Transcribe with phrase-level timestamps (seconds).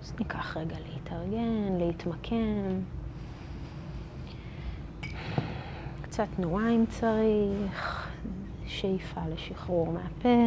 [0.00, 2.80] אז ניקח רגע להתארגן, להתמקם.
[6.02, 8.08] קצת תנועה אם צריך,
[8.66, 10.38] שאיפה לשחרור מהפה.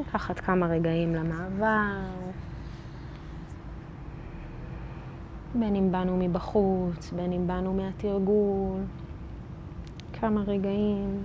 [0.00, 2.00] לקחת כמה רגעים למעבר,
[5.54, 8.80] בין אם באנו מבחוץ, בין אם באנו מהתרגול,
[10.12, 11.24] כמה רגעים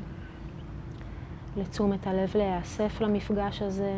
[1.58, 3.94] לתשומת הלב להיאסף למפגש הזה.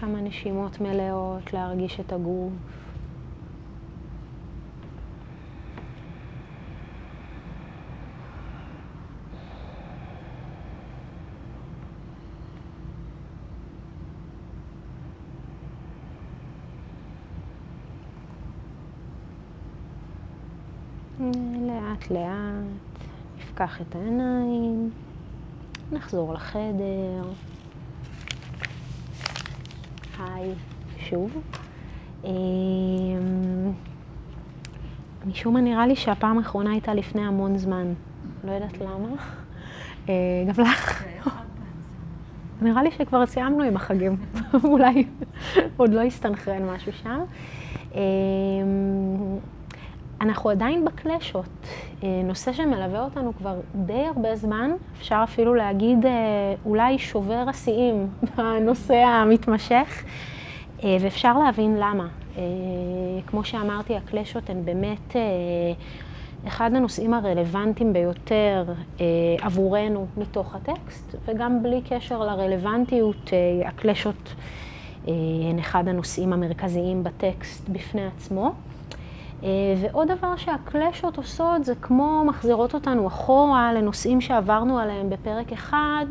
[0.00, 2.52] כמה נשימות מלאות, להרגיש את הגוף.
[22.12, 23.06] לאט
[23.38, 24.90] נפקח את העיניים,
[25.92, 27.22] נחזור לחדר.
[30.18, 30.50] היי,
[30.98, 31.42] שוב.
[32.24, 32.30] אמ,
[35.26, 37.92] משום מה נראה לי שהפעם האחרונה הייתה לפני המון זמן.
[38.44, 39.08] לא יודעת למה.
[40.08, 40.14] אה,
[40.46, 41.04] גם לך?
[42.62, 44.16] נראה לי שכבר סיימנו עם החגים.
[44.64, 45.04] אולי
[45.76, 47.20] עוד לא הסתנכרן משהו שם.
[50.22, 51.66] אנחנו עדיין בקלשות,
[52.02, 56.12] אה, נושא שמלווה אותנו כבר די הרבה זמן, אפשר אפילו להגיד אה,
[56.66, 60.04] אולי שובר השיאים בנושא המתמשך,
[60.84, 62.08] אה, ואפשר להבין למה.
[63.26, 65.16] כמו שאמרתי, הקלשות הן באמת
[66.46, 68.64] אחד הנושאים הרלוונטיים ביותר
[69.40, 73.30] עבורנו מתוך הטקסט, וגם בלי קשר לרלוונטיות,
[73.64, 74.34] הקלשות
[75.06, 78.52] הן אחד הנושאים המרכזיים בטקסט בפני עצמו.
[79.44, 79.48] אה,
[79.80, 86.06] ועוד דבר שהקלשות עושות זה כמו מחזירות אותנו אחורה לנושאים שעברנו עליהם בפרק אחד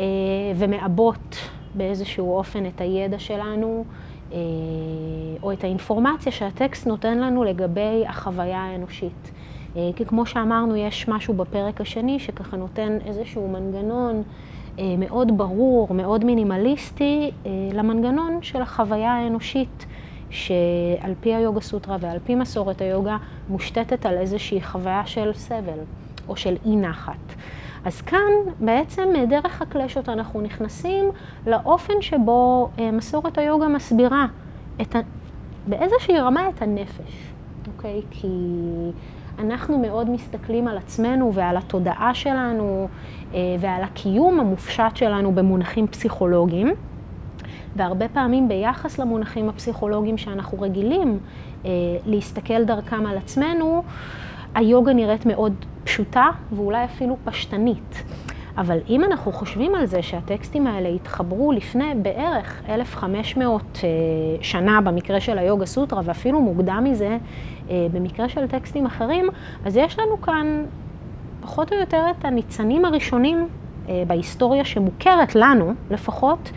[0.00, 0.04] אה,
[0.56, 1.36] ומעבות
[1.74, 3.84] באיזשהו אופן את הידע שלנו
[4.32, 4.38] אה,
[5.42, 9.30] או את האינפורמציה שהטקסט נותן לנו לגבי החוויה האנושית.
[9.96, 14.22] כי כמו שאמרנו, יש משהו בפרק השני שככה נותן איזשהו מנגנון
[14.98, 17.30] מאוד ברור, מאוד מינימליסטי,
[17.72, 19.86] למנגנון של החוויה האנושית.
[20.30, 23.16] שעל פי היוגה סוטרה ועל פי מסורת היוגה
[23.48, 25.78] מושתתת על איזושהי חוויה של סבל
[26.28, 27.34] או של אי נחת.
[27.84, 28.30] אז כאן
[28.60, 31.04] בעצם דרך הקלשות אנחנו נכנסים
[31.46, 34.26] לאופן שבו אה, מסורת היוגה מסבירה
[34.80, 34.98] את ה...
[35.66, 37.32] באיזושהי רמה את הנפש,
[37.66, 38.02] אוקיי?
[38.10, 38.28] כי
[39.38, 42.88] אנחנו מאוד מסתכלים על עצמנו ועל התודעה שלנו
[43.34, 46.74] אה, ועל הקיום המופשט שלנו במונחים פסיכולוגיים.
[47.76, 51.18] והרבה פעמים ביחס למונחים הפסיכולוגיים שאנחנו רגילים
[51.64, 51.70] אה,
[52.06, 53.82] להסתכל דרכם על עצמנו,
[54.54, 55.54] היוגה נראית מאוד
[55.84, 58.04] פשוטה ואולי אפילו פשטנית.
[58.58, 63.88] אבל אם אנחנו חושבים על זה שהטקסטים האלה התחברו לפני בערך 1,500 אה,
[64.42, 67.18] שנה במקרה של היוגה סוטרה, ואפילו מוקדם מזה
[67.70, 69.28] אה, במקרה של טקסטים אחרים,
[69.64, 70.64] אז יש לנו כאן
[71.40, 73.48] פחות או יותר את הניצנים הראשונים
[74.06, 76.50] בהיסטוריה שמוכרת לנו לפחות,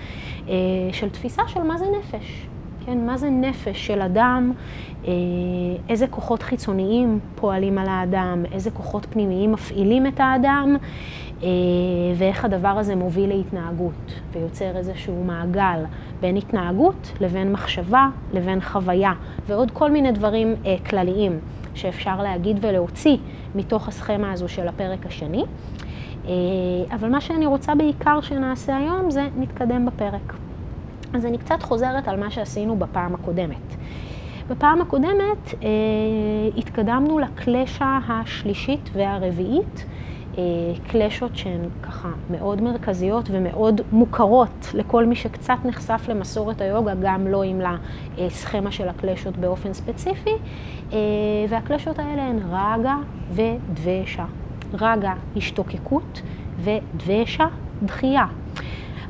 [0.48, 0.54] אה,
[0.92, 2.48] של תפיסה של מה זה נפש.
[2.86, 4.52] כן, מה זה נפש של אדם,
[5.06, 5.12] אה,
[5.90, 10.78] איזה כוחות חיצוניים פועלים על האדם, איזה כוחות פנימיים מפעילים את האדם,
[12.16, 15.84] ואיך הדבר הזה מוביל להתנהגות ויוצר איזשהו מעגל
[16.20, 19.14] בין התנהגות לבין מחשבה לבין חוויה,
[19.48, 20.56] ועוד כל מיני דברים
[20.90, 21.40] כלליים
[21.76, 23.18] שאפשר להגיד ולהוציא
[23.56, 25.44] מתוך הסכמה הזו של הפרק השני.
[26.26, 26.32] אה,
[26.96, 30.34] אבל מה שאני רוצה בעיקר שנעשה היום זה נתקדם בפרק.
[31.14, 33.76] אז אני קצת חוזרת על מה שעשינו בפעם הקודמת.
[34.50, 35.70] בפעם הקודמת אה,
[36.58, 39.86] התקדמנו לקלשה השלישית והרביעית,
[40.38, 40.44] אה,
[40.88, 47.44] קלשות שהן ככה מאוד מרכזיות ומאוד מוכרות לכל מי שקצת נחשף למסורת היוגה, גם לא
[47.44, 47.62] עם
[48.18, 50.34] לסכמה של הקלשות באופן ספציפי,
[50.94, 50.98] אה,
[51.50, 52.96] והקלשות האלה הן רגה
[53.32, 54.26] ודבשה.
[54.74, 56.22] רגה, השתוקקות,
[56.60, 57.46] ודבשה,
[57.84, 58.26] דחייה.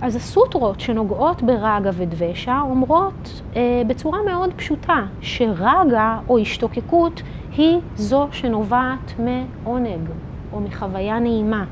[0.01, 7.21] אז הסוטרות שנוגעות ברגה ודבשה אומרות אה, בצורה מאוד פשוטה שרגה או השתוקקות
[7.57, 10.09] היא זו שנובעת מעונג
[10.53, 11.65] או מחוויה נעימה,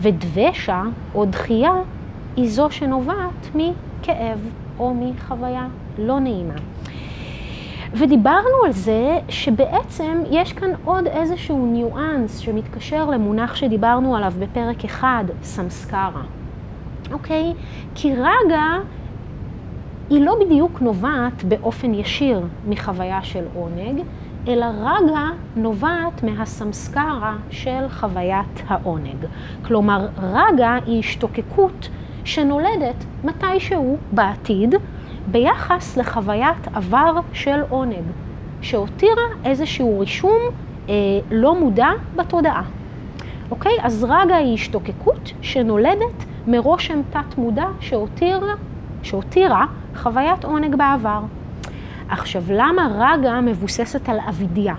[0.00, 0.82] ודבשה
[1.14, 1.72] או דחייה
[2.36, 5.66] היא זו שנובעת מכאב או מחוויה
[5.98, 6.54] לא נעימה.
[7.92, 15.24] ודיברנו על זה שבעצם יש כאן עוד איזשהו ניואנס שמתקשר למונח שדיברנו עליו בפרק אחד,
[15.42, 16.22] סמסקרה.
[17.12, 17.52] אוקיי?
[17.94, 18.62] כי רגע
[20.10, 24.02] היא לא בדיוק נובעת באופן ישיר מחוויה של עונג,
[24.48, 29.26] אלא רגה נובעת מהסמסקרה של חוויית העונג.
[29.64, 31.88] כלומר, רגה היא השתוקקות
[32.24, 34.74] שנולדת מתישהו בעתיד
[35.30, 38.04] ביחס לחוויית עבר של עונג,
[38.60, 40.40] שהותירה איזשהו רישום
[40.88, 40.94] אה,
[41.30, 42.62] לא מודע בתודעה.
[43.50, 43.72] אוקיי?
[43.82, 48.54] אז רגה היא השתוקקות שנולדת מרושם תת-מודע שהותירה,
[49.02, 49.66] שהותירה
[49.96, 51.20] חוויית עונג בעבר.
[52.08, 54.74] עכשיו, למה רגה מבוססת על אבידיה?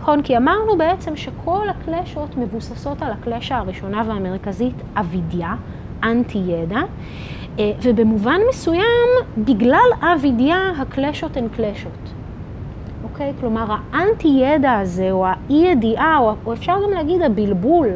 [0.00, 5.54] נכון, כי אמרנו בעצם שכל הקלשות מבוססות על הקלשה הראשונה והמרכזית, אבידיה,
[6.02, 6.80] אנטי ידע,
[7.82, 9.08] ובמובן מסוים,
[9.38, 12.12] בגלל אבידיה, הקלשות הן קלשות.
[13.04, 13.32] אוקיי?
[13.40, 17.88] כלומר, האנטי ידע הזה, או האי ידיעה, או, או אפשר גם להגיד הבלבול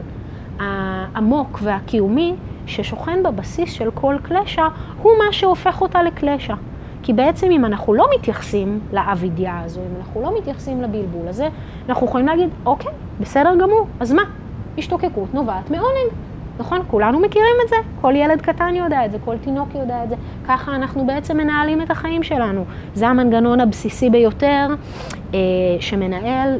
[0.58, 2.34] העמוק והקיומי,
[2.66, 4.68] ששוכן בבסיס של כל קלשה,
[5.02, 6.54] הוא מה שהופך אותה לקלשה.
[7.02, 11.48] כי בעצם אם אנחנו לא מתייחסים לאבידיה הזו, אם אנחנו לא מתייחסים לבלבול הזה,
[11.88, 14.22] אנחנו יכולים להגיד, אוקיי, בסדר גמור, אז מה?
[14.78, 16.12] השתוקקות נובעת מעונג.
[16.58, 16.80] נכון?
[16.86, 20.14] כולנו מכירים את זה, כל ילד קטן יודע את זה, כל תינוק יודע את זה.
[20.48, 22.64] ככה אנחנו בעצם מנהלים את החיים שלנו.
[22.94, 24.66] זה המנגנון הבסיסי ביותר
[25.34, 25.38] אה,
[25.80, 26.58] שמנהל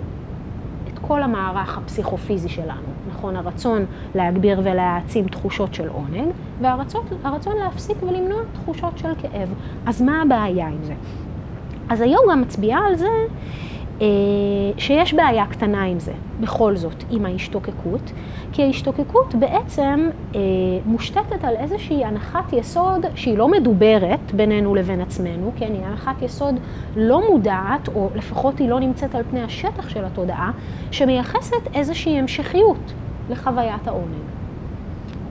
[0.93, 2.93] את כל המערך הפסיכופיזי שלנו.
[3.09, 3.85] נכון, הרצון
[4.15, 6.29] להגביר ולהעצים תחושות של עונג,
[6.61, 9.55] והרצון להפסיק ולמנוע תחושות של כאב.
[9.87, 10.95] אז מה הבעיה עם זה?
[11.89, 13.09] אז היוגה מצביעה על זה
[14.79, 18.13] שיש בעיה קטנה עם זה, בכל זאת, עם ההשתוקקות,
[18.53, 20.41] כי ההשתוקקות בעצם אה,
[20.87, 26.55] מושתתת על איזושהי הנחת יסוד שהיא לא מדוברת בינינו לבין עצמנו, כן, היא הנחת יסוד
[26.97, 30.51] לא מודעת, או לפחות היא לא נמצאת על פני השטח של התודעה,
[30.91, 32.93] שמייחסת איזושהי המשכיות
[33.31, 34.42] לחוויית העונג.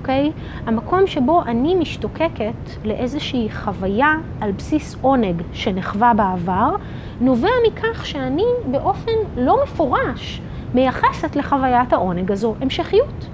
[0.02, 0.32] אוקיי?
[0.66, 6.76] המקום שבו אני משתוקקת לאיזושהי חוויה על בסיס עונג שנחווה בעבר,
[7.20, 10.42] נובע מכך שאני באופן לא מפורש
[10.74, 13.28] מייחסת לחוויית העונג הזו המשכיות.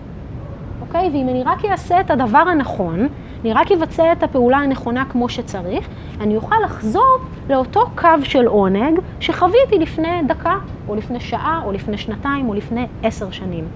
[0.81, 1.09] אוקיי?
[1.13, 3.07] ואם אני רק אעשה את הדבר הנכון,
[3.41, 5.87] אני רק אבצע את הפעולה הנכונה כמו שצריך,
[6.21, 7.17] אני אוכל לחזור
[7.49, 10.55] לאותו קו של עונג שחוויתי לפני דקה,
[10.87, 13.67] או לפני שעה, או לפני שנתיים, או לפני עשר שנים.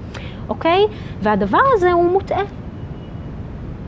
[0.49, 0.87] אוקיי?
[1.21, 2.43] והדבר הזה הוא מוטעה.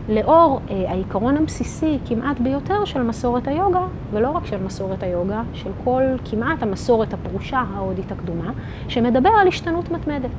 [0.09, 5.69] לאור אה, העיקרון הבסיסי כמעט ביותר של מסורת היוגה, ולא רק של מסורת היוגה, של
[5.83, 8.51] כל כמעט המסורת הפרושה ההודית הקדומה,
[8.87, 10.29] שמדבר על השתנות מתמדת.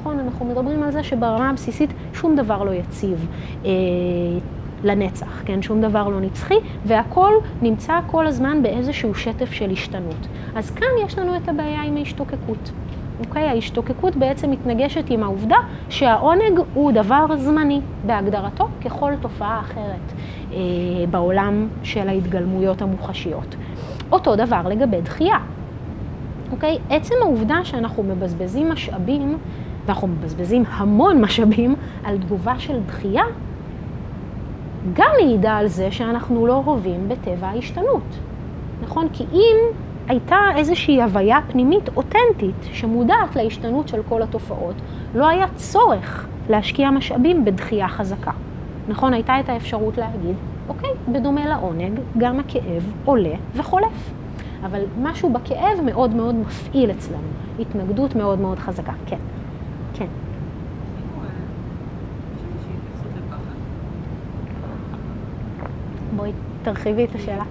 [0.00, 3.26] נכון, אנחנו מדברים על זה שברמה הבסיסית שום דבר לא יציב
[3.64, 3.70] אה,
[4.84, 5.62] לנצח, כן?
[5.62, 7.32] שום דבר לא נצחי, והכל
[7.62, 10.26] נמצא כל הזמן באיזשהו שטף של השתנות.
[10.56, 12.70] אז כאן יש לנו את הבעיה עם ההשתוקקות.
[13.26, 13.48] אוקיי?
[13.48, 15.56] ההשתוקקות בעצם מתנגשת עם העובדה
[15.88, 20.12] שהעונג הוא דבר זמני בהגדרתו ככל תופעה אחרת
[20.52, 20.58] אה,
[21.10, 23.54] בעולם של ההתגלמויות המוחשיות.
[24.12, 25.36] אותו דבר לגבי דחייה.
[26.52, 26.78] אוקיי?
[26.90, 29.38] עצם העובדה שאנחנו מבזבזים משאבים,
[29.86, 31.74] ואנחנו מבזבזים המון משאבים
[32.04, 33.24] על תגובה של דחייה,
[34.92, 38.18] גם מעידה על זה שאנחנו לא הווים בטבע ההשתנות.
[38.82, 39.08] נכון?
[39.12, 39.56] כי אם
[40.08, 44.74] הייתה איזושהי הוויה פנימית אותנטית שמודעת להשתנות של כל התופעות,
[45.14, 48.30] לא היה צורך להשקיע משאבים בדחייה חזקה.
[48.88, 50.36] נכון, הייתה את האפשרות להגיד,
[50.68, 54.12] אוקיי, בדומה לעונג, גם הכאב עולה וחולף.
[54.64, 57.28] אבל משהו בכאב מאוד מאוד מפעיל אצלנו,
[57.60, 59.16] התנגדות מאוד מאוד חזקה, כן.
[59.94, 60.06] כן.
[66.16, 67.44] בואי תרחיבי את השאלה.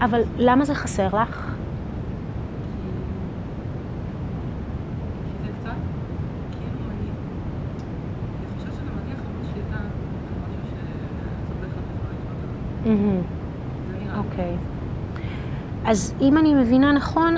[0.00, 1.51] אבל למה זה חסר לך?
[15.92, 17.36] אז אם אני מבינה נכון,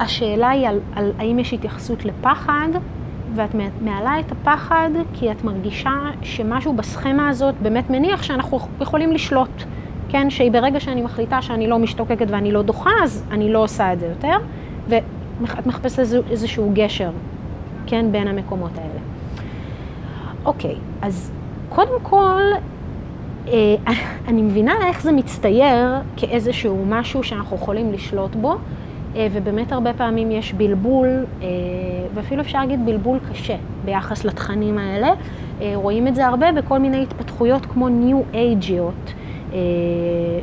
[0.00, 2.68] השאלה היא על, על האם יש התייחסות לפחד,
[3.34, 9.62] ואת מעלה את הפחד כי את מרגישה שמשהו בסכמה הזאת באמת מניח שאנחנו יכולים לשלוט.
[10.08, 13.92] כן, שהיא ברגע שאני מחליטה שאני לא משתוקקת ואני לא דוחה, אז אני לא עושה
[13.92, 14.36] את זה יותר,
[14.88, 17.10] ואת מחפשת איז, איזשהו גשר,
[17.86, 19.00] כן, בין המקומות האלה.
[20.44, 21.32] אוקיי, אז
[21.68, 22.42] קודם כל,
[24.28, 28.54] אני מבינה איך זה מצטייר כאיזשהו משהו שאנחנו יכולים לשלוט בו,
[29.16, 31.24] ובאמת הרבה פעמים יש בלבול,
[32.14, 35.10] ואפילו אפשר להגיד בלבול קשה ביחס לתכנים האלה.
[35.74, 39.12] רואים את זה הרבה בכל מיני התפתחויות כמו New Ageיות.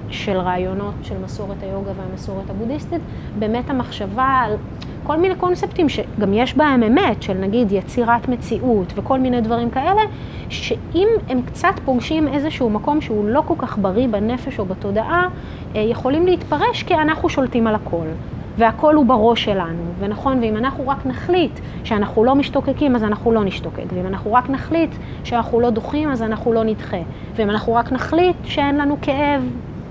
[0.10, 3.02] של רעיונות של מסורת היוגה והמסורת הבודהיסטית,
[3.40, 4.56] באמת המחשבה על
[5.04, 10.02] כל מיני קונספטים שגם יש בהם אמת, של נגיד יצירת מציאות וכל מיני דברים כאלה,
[10.50, 15.28] שאם הם קצת פוגשים איזשהו מקום שהוא לא כל כך בריא בנפש או בתודעה,
[15.76, 18.06] אה, יכולים להתפרש כי אנחנו שולטים על הכל.
[18.58, 23.44] והכל הוא בראש שלנו, ונכון, ואם אנחנו רק נחליט שאנחנו לא משתוקקים, אז אנחנו לא
[23.44, 24.90] נשתוקק, ואם אנחנו רק נחליט
[25.24, 26.98] שאנחנו לא דוחים, אז אנחנו לא נדחה,
[27.36, 29.42] ואם אנחנו רק נחליט שאין לנו כאב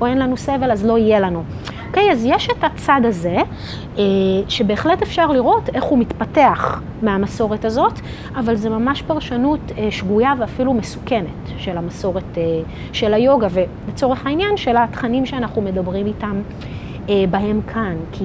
[0.00, 1.42] או אין לנו סבל, אז לא יהיה לנו.
[1.88, 3.36] אוקיי, אז יש את הצד הזה,
[3.98, 4.02] אה,
[4.48, 8.00] שבהחלט אפשר לראות איך הוא מתפתח מהמסורת הזאת,
[8.36, 12.42] אבל זה ממש פרשנות אה, שגויה ואפילו מסוכנת של המסורת אה,
[12.92, 16.40] של היוגה, ולצורך העניין של התכנים שאנחנו מדברים איתם
[17.30, 17.96] בהם כאן.
[18.12, 18.24] כי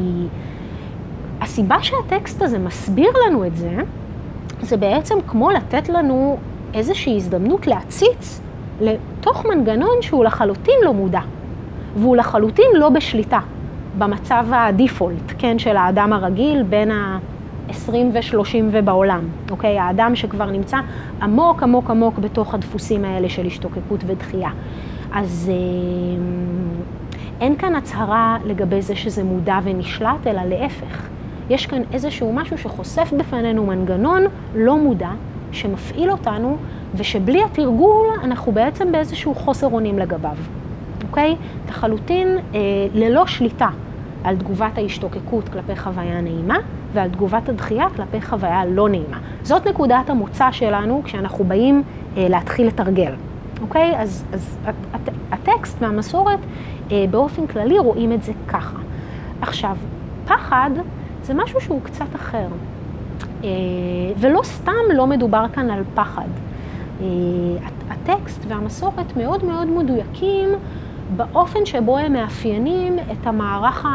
[1.41, 3.77] הסיבה שהטקסט הזה מסביר לנו את זה,
[4.61, 6.37] זה בעצם כמו לתת לנו
[6.73, 8.41] איזושהי הזדמנות להציץ
[8.81, 11.21] לתוך מנגנון שהוא לחלוטין לא מודע,
[11.95, 13.39] והוא לחלוטין לא בשליטה.
[13.97, 19.79] במצב הדיפולט, כן, של האדם הרגיל בין ה-20 ו-30 ובעולם, אוקיי?
[19.79, 20.77] האדם שכבר נמצא
[21.21, 24.49] עמוק עמוק עמוק בתוך הדפוסים האלה של השתוקקות ודחייה.
[25.13, 25.55] אז אה,
[27.41, 31.07] אין כאן הצהרה לגבי זה שזה מודע ונשלט, אלא להפך.
[31.49, 34.23] יש כאן איזשהו משהו שחושף בפנינו מנגנון
[34.55, 35.09] לא מודע,
[35.51, 36.57] שמפעיל אותנו,
[36.95, 40.35] ושבלי התרגול אנחנו בעצם באיזשהו חוסר אונים לגביו.
[41.07, 41.35] אוקיי?
[41.69, 42.59] לחלוטין אה,
[42.93, 43.69] ללא שליטה
[44.23, 46.57] על תגובת ההשתוקקות כלפי חוויה נעימה
[46.93, 49.17] ועל תגובת הדחייה כלפי חוויה לא נעימה.
[49.43, 51.83] זאת נקודת המוצא שלנו כשאנחנו באים
[52.17, 53.13] אה, להתחיל לתרגל,
[53.61, 53.93] אוקיי?
[53.97, 56.39] אז, אז הט, הטקסט והמסורת
[56.91, 58.77] אה, באופן כללי רואים את זה ככה.
[59.41, 59.77] עכשיו,
[60.25, 60.69] פחד
[61.23, 62.47] זה משהו שהוא קצת אחר.
[63.43, 63.49] אה,
[64.17, 66.27] ולא סתם לא מדובר כאן על פחד.
[67.01, 67.05] אה,
[67.89, 70.49] הטקסט והמסורת מאוד מאוד מדויקים
[71.15, 73.85] באופן שבו הם מאפיינים את המערך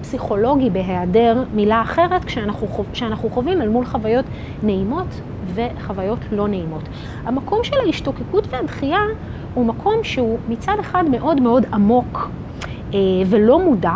[0.00, 4.24] הפסיכולוגי בהיעדר מילה אחרת כשאנחנו, כשאנחנו חווים אל מול חוויות
[4.62, 5.20] נעימות
[5.54, 6.82] וחוויות לא נעימות.
[7.24, 9.00] המקום של ההשתוקקות והדחייה
[9.54, 12.30] הוא מקום שהוא מצד אחד מאוד מאוד עמוק
[12.94, 13.92] אה, ולא מודע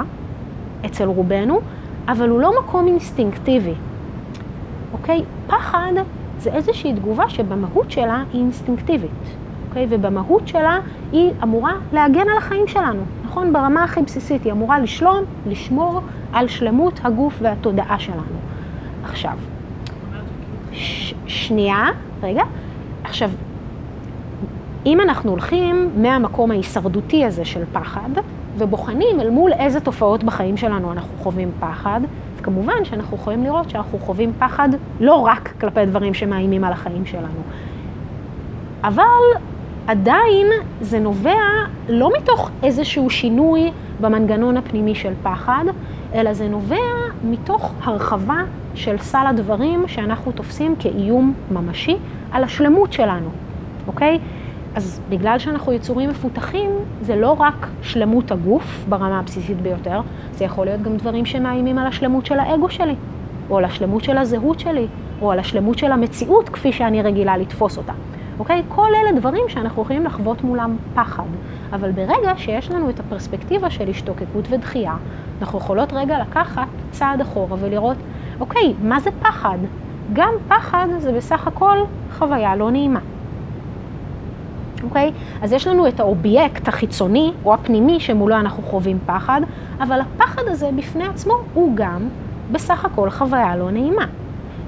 [0.87, 1.61] אצל רובנו,
[2.09, 3.75] אבל הוא לא מקום אינסטינקטיבי.
[4.93, 5.23] אוקיי?
[5.47, 5.93] פחד
[6.39, 9.11] זה איזושהי תגובה שבמהות שלה היא אינסטינקטיבית.
[9.69, 9.87] אוקיי?
[9.91, 10.79] ובמהות שלה
[11.13, 13.53] היא אמורה להגן על החיים שלנו, נכון?
[13.53, 16.01] ברמה הכי בסיסית, היא אמורה לשלום, לשמור
[16.33, 18.21] על שלמות הגוף והתודעה שלנו.
[19.05, 19.33] עכשיו,
[20.73, 21.14] ש-
[21.47, 21.87] שנייה,
[22.23, 22.43] רגע.
[23.05, 23.31] עכשיו,
[24.87, 28.11] אם אנחנו הולכים מהמקום ההישרדותי הזה של פחד,
[28.59, 32.01] ובוחנים אל מול איזה תופעות בחיים שלנו אנחנו חווים פחד,
[32.37, 34.69] אז כמובן שאנחנו יכולים לראות שאנחנו חווים פחד
[35.01, 37.43] לא רק כלפי דברים שמאיימים על החיים שלנו.
[38.85, 39.03] אבל
[39.87, 40.47] עדיין
[40.81, 41.41] זה נובע
[41.89, 43.71] לא מתוך איזשהו שינוי
[44.01, 45.65] במנגנון הפנימי של פחד,
[46.15, 46.77] אלא זה נובע
[47.25, 48.43] מתוך הרחבה
[48.75, 51.97] של סל הדברים שאנחנו תופסים כאיום ממשי
[52.33, 53.29] על השלמות שלנו,
[53.87, 54.19] אוקיי?
[54.75, 56.71] אז בגלל שאנחנו יצורים מפותחים,
[57.03, 60.01] זה לא רק שלמות הגוף ברמה הבסיסית ביותר,
[60.33, 62.95] זה יכול להיות גם דברים שמאיימים על השלמות של האגו שלי,
[63.51, 64.87] או על השלמות של הזהות שלי,
[65.23, 67.93] או על השלמות של המציאות כפי שאני רגילה לתפוס אותה.
[68.39, 68.63] אוקיי?
[68.69, 71.25] כל אלה דברים שאנחנו יכולים לחוות מולם פחד.
[71.73, 74.97] אבל ברגע שיש לנו את הפרספקטיבה של השתוקקות ודחייה,
[75.41, 77.97] אנחנו יכולות רגע לקחת צעד אחורה ולראות,
[78.41, 79.59] אוקיי, מה זה פחד?
[80.13, 81.79] גם פחד זה בסך הכל
[82.19, 83.01] חוויה לא נעימה.
[84.85, 85.13] אוקיי?
[85.43, 89.41] אז יש לנו את האובייקט החיצוני או הפנימי שמולו אנחנו חווים פחד,
[89.81, 92.09] אבל הפחד הזה בפני עצמו הוא גם
[92.53, 94.07] בסך הכל חוויה לא נעימה.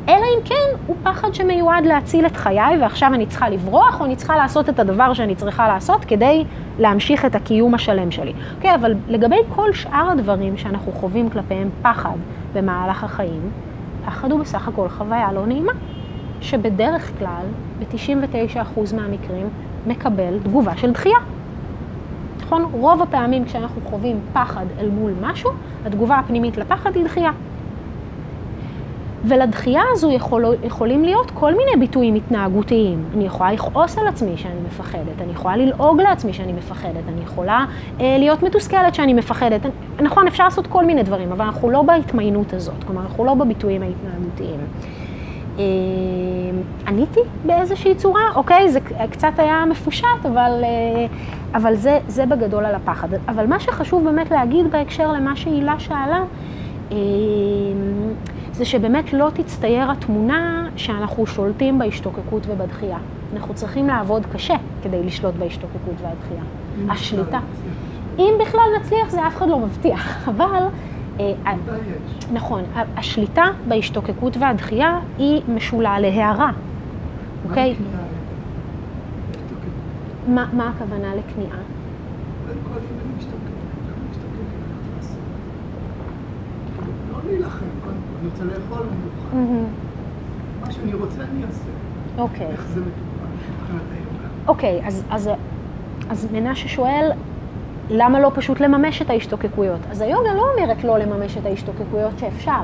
[0.08, 4.16] אלא אם כן הוא פחד שמיועד להציל את חיי, ועכשיו אני צריכה לברוח, או אני
[4.16, 6.44] צריכה לעשות את הדבר שאני צריכה לעשות כדי
[6.78, 8.32] להמשיך את הקיום השלם שלי.
[8.56, 12.16] אוקיי, okay, אבל לגבי כל שאר הדברים שאנחנו חווים כלפיהם פחד
[12.54, 13.50] במהלך החיים,
[14.06, 15.72] פחד הוא בסך הכל חוויה לא נעימה,
[16.40, 17.44] שבדרך כלל,
[17.78, 19.48] ב-99% מהמקרים,
[19.86, 21.18] מקבל תגובה של דחייה.
[22.40, 22.68] נכון?
[22.72, 25.50] רוב הפעמים כשאנחנו חווים פחד אל מול משהו,
[25.86, 27.30] התגובה הפנימית לפחד היא דחייה.
[29.25, 33.04] ולדחייה הזו יכול, יכולים להיות כל מיני ביטויים התנהגותיים.
[33.14, 37.64] אני יכולה לכעוס על עצמי שאני מפחדת, אני יכולה ללעוג לעצמי שאני מפחדת, אני יכולה
[38.00, 39.61] אה, להיות מתוסכלת שאני מפחדת.
[40.00, 43.82] נכון, אפשר לעשות כל מיני דברים, אבל אנחנו לא בהתמיינות הזאת, כלומר, אנחנו לא בביטויים
[43.82, 44.61] ההתנהגותיים.
[45.58, 45.64] אה,
[46.87, 48.80] עניתי באיזושהי צורה, אוקיי, זה
[49.11, 51.06] קצת היה מפושט, אבל, אה,
[51.54, 53.08] אבל זה, זה בגדול על הפחד.
[53.28, 56.25] אבל מה שחשוב באמת להגיד בהקשר למה שהילה שאלה,
[58.56, 62.98] זה שבאמת לא תצטייר התמונה שאנחנו שולטים בהשתוקקות ובדחייה.
[63.34, 66.42] אנחנו צריכים לעבוד קשה כדי לשלוט בהשתוקקות והדחייה.
[66.88, 67.40] השליטה.
[68.18, 70.62] אם בכלל נצליח, זה אף אחד לא מבטיח, אבל...
[71.20, 71.32] אה,
[72.32, 72.62] נכון,
[72.96, 76.50] השליטה בהשתוקקות והדחייה היא משולה להערה,
[77.48, 77.75] אוקיי?
[80.26, 81.58] מה הכוונה לכניעה?
[87.26, 87.65] להילחם,
[88.26, 89.37] אני רוצה לאכול, אני אוכל.
[90.66, 91.71] מה שאני רוצה אני אעשה.
[92.18, 92.47] אוקיי.
[92.47, 93.26] איך זה מטופל
[93.61, 94.28] מבחינת היוגה?
[94.49, 95.30] אוקיי, אז, אז,
[96.11, 97.11] אז מנשה שואל,
[97.90, 99.80] למה לא פשוט לממש את ההשתוקקויות?
[99.90, 102.62] אז היוגה לא אומרת לא לממש את ההשתוקקויות שאפשר,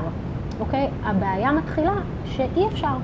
[0.59, 0.89] אוקיי?
[1.03, 1.93] הבעיה מתחילה
[2.25, 2.95] שאי אפשר,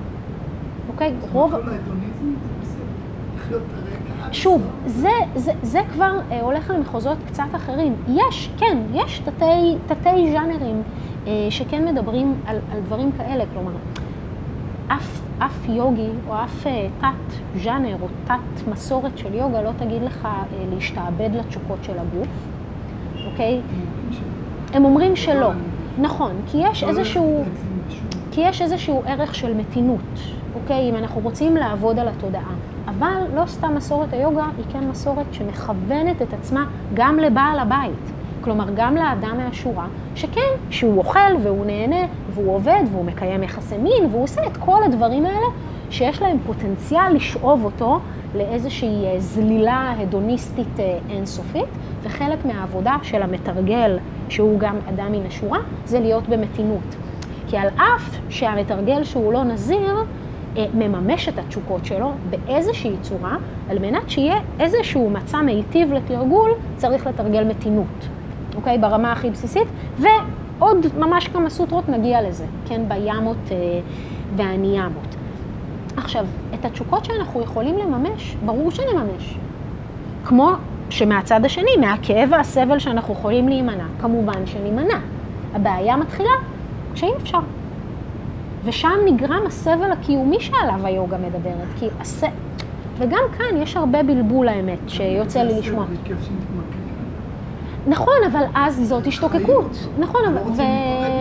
[0.93, 1.13] אוקיי?
[1.31, 1.51] רוב...
[1.51, 1.79] כל ההדוניזם
[2.21, 2.83] זה בסדר,
[3.35, 3.38] לחיות את הרגע.
[4.31, 7.95] שוב, זה, זה, זה כבר אה, הולך למחוזות קצת אחרים.
[8.07, 10.83] יש, כן, יש תתי, תתי ז'אנרים
[11.27, 13.71] אה, שכן מדברים על, על דברים כאלה, כלומר,
[14.87, 20.01] אף, אף יוגי או אף אה, תת ז'אנר או תת מסורת של יוגה לא תגיד
[20.01, 22.27] לך אה, להשתעבד לתשוקות של הגוף,
[23.31, 23.61] אוקיי?
[24.73, 25.49] הם אומרים שלא.
[26.01, 27.43] נכון, כי יש לא איזשהו...
[28.31, 30.19] כי יש איזשהו ערך של מתינות,
[30.55, 30.89] אוקיי?
[30.89, 32.53] אם אנחנו רוצים לעבוד על התודעה.
[32.99, 38.11] אבל לא סתם מסורת היוגה, היא כן מסורת שמכוונת את עצמה גם לבעל הבית.
[38.41, 44.05] כלומר, גם לאדם מהשורה, שכן, שהוא אוכל והוא נהנה והוא עובד והוא מקיים יחסי מין
[44.11, 45.47] והוא עושה את כל הדברים האלה
[45.89, 47.99] שיש להם פוטנציאל לשאוב אותו
[48.35, 51.69] לאיזושהי אה, זלילה הדוניסטית אה, אינסופית,
[52.03, 53.97] וחלק מהעבודה של המתרגל,
[54.29, 56.95] שהוא גם אדם מן השורה, זה להיות במתינות.
[57.47, 59.95] כי על אף שהמתרגל שהוא לא נזיר,
[60.73, 63.37] מממש את התשוקות שלו באיזושהי צורה,
[63.69, 68.07] על מנת שיהיה איזשהו מצע מיטיב לתרגול, צריך לתרגל מתינות.
[68.55, 68.77] אוקיי?
[68.77, 72.81] ברמה הכי בסיסית, ועוד ממש כמה סוטרות נגיע לזה, כן?
[72.87, 73.55] בימות אה,
[74.35, 75.15] והניאמות.
[75.97, 79.37] עכשיו, את התשוקות שאנחנו יכולים לממש, ברור שנממש.
[80.25, 80.51] כמו
[80.89, 84.97] שמהצד השני, מהכאב והסבל שאנחנו יכולים להימנע, כמובן שנימנע.
[85.53, 86.29] הבעיה מתחילה
[86.93, 87.39] כשאי אפשר.
[88.63, 92.23] ושם נגרם הסבל הקיומי שעליו היוגה מדברת, כי הס...
[92.97, 95.85] וגם כאן יש הרבה בלבול האמת, שיוצא לי לשמוע.
[97.87, 99.87] נכון, אבל אז זאת השתוקקות.
[99.99, 100.41] נכון, אבל,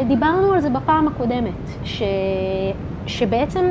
[0.04, 1.52] ודיברנו על זה בפעם הקודמת,
[1.84, 2.02] ש,
[3.06, 3.70] שבעצם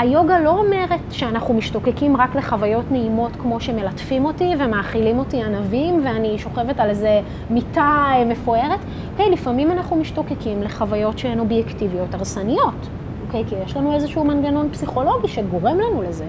[0.00, 6.38] היוגה לא אומרת שאנחנו משתוקקים רק לחוויות נעימות כמו שמלטפים אותי ומאכילים אותי ענבים ואני
[6.38, 8.80] שוכבת על איזה מיטה מפוארת.
[9.12, 12.88] אוקיי, לפעמים אנחנו משתוקקים לחוויות שהן אובייקטיביות, הרסניות.
[13.26, 16.26] אוקיי, כי יש לנו איזשהו מנגנון פסיכולוגי שגורם לנו לזה.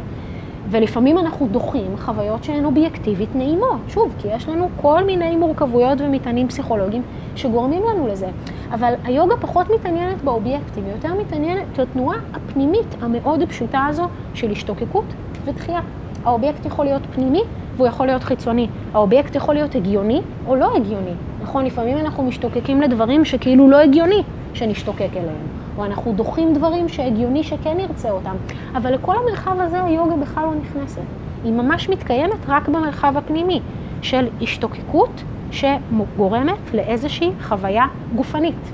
[0.70, 3.80] ולפעמים אנחנו דוחים חוויות שהן אובייקטיבית נעימות.
[3.88, 7.02] שוב, כי יש לנו כל מיני מורכבויות ומטענים פסיכולוגיים
[7.36, 8.28] שגורמים לנו לזה.
[8.74, 15.06] אבל היוגה פחות מתעניינת באובייקטים, היא יותר מתעניינת לתנועה הפנימית המאוד פשוטה הזו של השתוקקות
[15.46, 15.80] ודחייה.
[16.26, 17.42] האובייקט יכול להיות פנימי
[17.76, 18.68] והוא יכול להיות חיצוני.
[18.94, 21.14] האובייקט יכול להיות הגיוני או לא הגיוני.
[21.42, 25.48] נכון, לפעמים אנחנו משתוקקים לדברים שכאילו לא הגיוני שנשתוקק אליהם.
[25.78, 28.36] או אנחנו דוחים דברים שהגיוני שכן נרצה אותם.
[28.76, 31.02] אבל לכל המרחב הזה היוגה בכלל לא נכנסת.
[31.44, 33.60] היא ממש מתקיימת רק במרחב הפנימי
[34.02, 37.86] של השתוקקות שגורמת לאיזושהי חוויה
[38.16, 38.72] גופנית.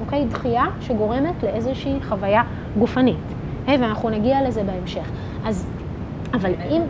[0.00, 0.26] אוקיי?
[0.30, 2.42] דחייה שגורמת לאיזושהי חוויה
[2.78, 3.16] גופנית.
[3.66, 5.10] היי, ואנחנו נגיע לזה בהמשך.
[5.44, 5.66] אז,
[6.34, 6.82] אבל אם...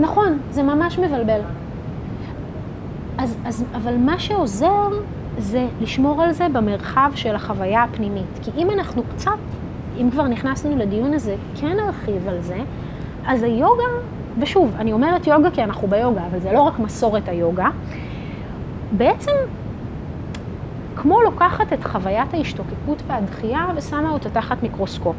[0.00, 1.40] נכון, זה ממש מבלבל.
[3.18, 4.88] אז, אז, אבל מה שעוזר
[5.38, 8.38] זה לשמור על זה במרחב של החוויה הפנימית.
[8.42, 9.30] כי אם אנחנו קצת,
[10.00, 12.58] אם כבר נכנסנו לדיון הזה, כן נרחיב על זה,
[13.26, 13.84] אז היוגה,
[14.38, 17.68] ושוב, אני אומרת יוגה כי אנחנו ביוגה, אבל זה לא רק מסורת היוגה,
[18.92, 19.32] בעצם
[20.96, 25.16] כמו לוקחת את חוויית ההשתוקקות והדחייה ושמה אותה תחת מיקרוסקופ.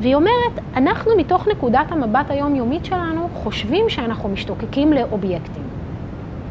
[0.00, 5.62] והיא אומרת, אנחנו מתוך נקודת המבט היומיומית שלנו חושבים שאנחנו משתוקקים לאובייקטים.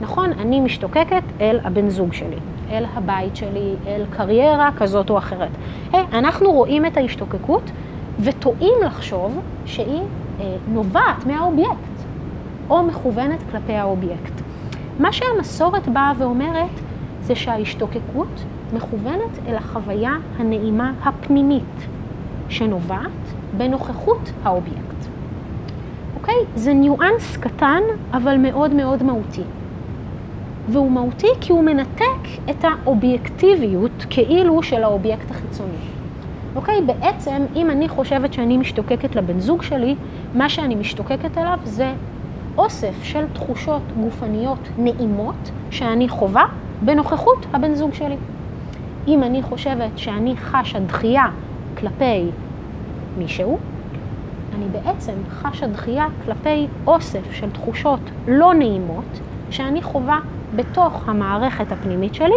[0.01, 2.37] נכון, אני משתוקקת אל הבן זוג שלי.
[2.71, 5.49] אל הבית שלי, אל קריירה כזאת או אחרת.
[5.91, 7.71] Hey, אנחנו רואים את ההשתוקקות
[8.19, 10.01] וטועים לחשוב שהיא
[10.67, 11.95] נובעת מהאובייקט,
[12.69, 14.33] או מכוונת כלפי האובייקט.
[14.99, 16.79] מה שהמסורת באה ואומרת
[17.21, 18.43] זה שההשתוקקות
[18.73, 21.87] מכוונת אל החוויה הנעימה הפנימית,
[22.49, 24.85] שנובעת בנוכחות האובייקט.
[26.15, 26.35] אוקיי?
[26.55, 27.81] זה ניואנס קטן,
[28.13, 29.43] אבל מאוד מאוד מהותי.
[30.69, 35.94] והוא מהותי כי הוא מנתק את האובייקטיביות כאילו של האובייקט החיצוני.
[36.55, 36.81] אוקיי?
[36.81, 39.95] בעצם, אם אני חושבת שאני משתוקקת לבן זוג שלי,
[40.33, 41.93] מה שאני משתוקקת אליו זה
[42.57, 46.45] אוסף של תחושות גופניות נעימות שאני חווה
[46.81, 48.15] בנוכחות הבן זוג שלי.
[49.07, 51.25] אם אני חושבת שאני חשה דחייה
[51.77, 52.25] כלפי
[53.17, 53.57] מישהו,
[54.55, 60.19] אני בעצם חשה דחייה כלפי אוסף של תחושות לא נעימות שאני חווה
[60.55, 62.35] בתוך המערכת הפנימית שלי,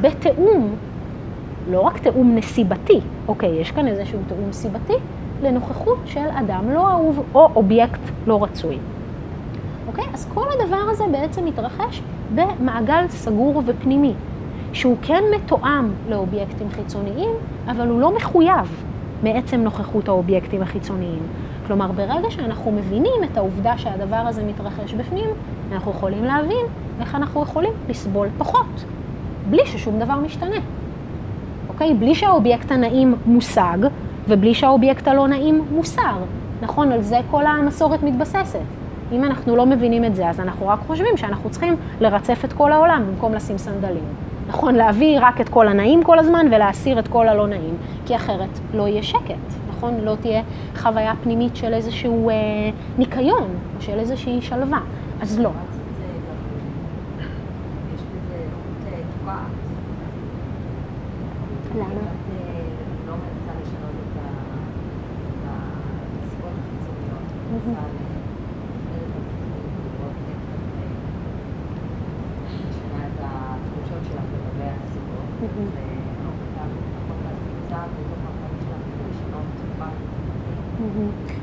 [0.00, 0.74] בתיאום,
[1.70, 4.94] לא רק תיאום נסיבתי, אוקיי, יש כאן איזשהו תיאום סיבתי,
[5.42, 8.78] לנוכחות של אדם לא אהוב או אובייקט לא רצוי.
[9.86, 10.04] אוקיי?
[10.14, 12.02] אז כל הדבר הזה בעצם מתרחש
[12.34, 14.14] במעגל סגור ופנימי,
[14.72, 17.30] שהוא כן מתואם לאובייקטים חיצוניים,
[17.66, 18.84] אבל הוא לא מחויב
[19.22, 21.22] מעצם נוכחות האובייקטים החיצוניים.
[21.66, 25.30] כלומר, ברגע שאנחנו מבינים את העובדה שהדבר הזה מתרחש בפנים,
[25.72, 26.66] אנחנו יכולים להבין
[27.00, 28.84] איך אנחנו יכולים לסבול פחות,
[29.50, 30.56] בלי ששום דבר משתנה.
[31.78, 31.94] אוקיי?
[31.94, 33.78] בלי שהאובייקט הנעים מושג,
[34.28, 36.16] ובלי שהאובייקט הלא נעים מוסר.
[36.62, 36.92] נכון?
[36.92, 38.58] על זה כל המסורת מתבססת.
[39.12, 42.72] אם אנחנו לא מבינים את זה, אז אנחנו רק חושבים שאנחנו צריכים לרצף את כל
[42.72, 44.04] העולם במקום לשים סנדלים.
[44.48, 44.74] נכון?
[44.74, 47.74] להביא רק את כל הנעים כל הזמן ולהסיר את כל הלא נעים,
[48.06, 49.34] כי אחרת לא יהיה שקט,
[49.70, 49.94] נכון?
[50.00, 50.42] לא תהיה
[50.76, 52.34] חוויה פנימית של איזשהו אה,
[52.98, 54.80] ניקיון, או של איזושהי שלווה.
[55.20, 55.50] אז לא.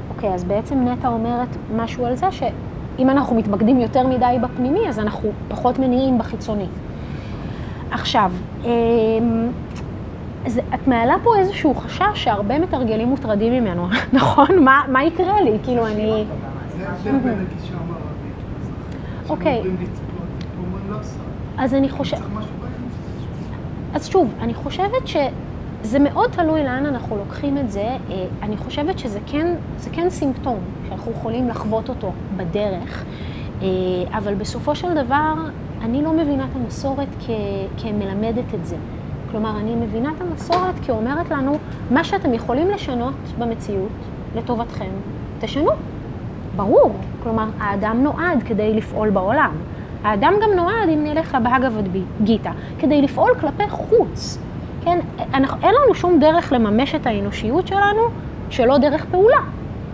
[0.09, 4.99] אוקיי, אז בעצם נטע אומרת משהו על זה שאם אנחנו מתמקדים יותר מדי בפנימי, אז
[4.99, 6.65] אנחנו פחות מניעים בחיצוני.
[7.91, 8.31] עכשיו,
[8.63, 8.69] אמ,
[10.45, 14.63] אז את מעלה פה איזשהו חשש שהרבה מתרגלים מוטרדים ממנו, נכון?
[14.63, 15.57] מה, מה יקרה לי?
[15.63, 16.23] כאילו, אני...
[16.77, 19.29] זה ההבדל בין הגישה המערבית למזרחית.
[19.29, 19.63] אוקיי.
[20.89, 20.97] לא.
[21.57, 22.19] אז אני חושבת...
[23.95, 27.81] אז שוב, אני חושבת שזה מאוד תלוי לאן אנחנו לוקחים את זה.
[27.81, 33.03] אה, אני חושבת שזה כן, זה כן סימפטום שאנחנו יכולים לחוות אותו בדרך,
[33.61, 33.67] אה,
[34.17, 35.33] אבל בסופו של דבר,
[35.81, 37.29] אני לא מבינה את המסורת כ,
[37.77, 38.75] כמלמדת את זה.
[39.31, 41.57] כלומר, אני מבינה את המסורת כאומרת לנו,
[41.91, 43.91] מה שאתם יכולים לשנות במציאות
[44.35, 44.91] לטובתכם,
[45.39, 45.71] תשנו.
[46.55, 46.93] ברור.
[47.23, 49.51] כלומר, האדם נועד כדי לפעול בעולם.
[50.05, 51.83] האדם גם נועד, אם נלך לבהגבד
[52.23, 54.37] גיתא, כדי לפעול כלפי חוץ.
[54.83, 54.99] כן,
[55.33, 58.01] אנחנו, אין לנו שום דרך לממש את האנושיות שלנו
[58.49, 59.37] שלא דרך פעולה,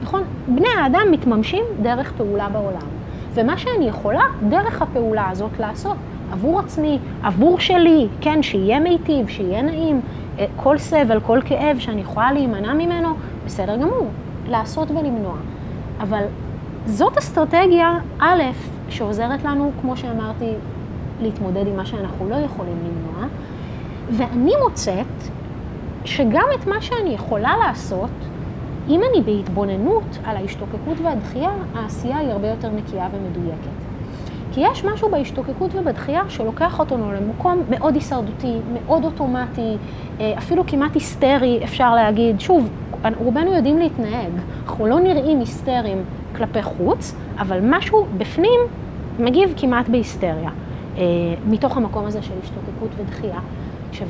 [0.03, 0.23] נכון?
[0.47, 2.87] בני האדם מתממשים דרך פעולה בעולם.
[3.33, 5.97] ומה שאני יכולה, דרך הפעולה הזאת לעשות,
[6.31, 10.01] עבור עצמי, עבור שלי, כן, שיהיה מיטיב, שיהיה נעים,
[10.39, 13.09] אה, כל סבל, כל כאב שאני יכולה להימנע ממנו,
[13.45, 14.07] בסדר גמור,
[14.47, 15.35] לעשות ולמנוע.
[16.01, 16.23] אבל
[16.85, 18.41] זאת אסטרטגיה, א',
[18.91, 20.53] שעוזרת לנו, כמו שאמרתי,
[21.21, 23.27] להתמודד עם מה שאנחנו לא יכולים למנוע,
[24.11, 25.05] ואני מוצאת
[26.05, 28.09] שגם את מה שאני יכולה לעשות,
[28.89, 33.81] אם אני בהתבוננות על ההשתוקקות והדחייה, העשייה היא הרבה יותר נקייה ומדויקת.
[34.53, 39.77] כי יש משהו בהשתוקקות ובדחייה שלוקח אותנו למקום מאוד הישרדותי, מאוד אוטומטי,
[40.19, 42.39] אה, אפילו כמעט היסטרי, אפשר להגיד.
[42.39, 42.69] שוב,
[43.17, 44.31] רובנו יודעים להתנהג,
[44.63, 46.03] אנחנו לא נראים היסטריים
[46.35, 48.59] כלפי חוץ, אבל משהו בפנים
[49.19, 50.49] מגיב כמעט בהיסטריה,
[50.97, 51.03] אה,
[51.47, 53.39] מתוך המקום הזה של השתוקקות ודחייה.
[53.89, 54.07] עכשיו,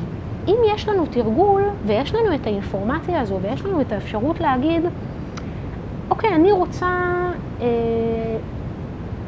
[0.48, 4.82] אם יש לנו תרגול ויש לנו את האינפורמציה הזו ויש לנו את האפשרות להגיד,
[6.10, 6.88] אוקיי, אני רוצה
[7.62, 7.68] אה,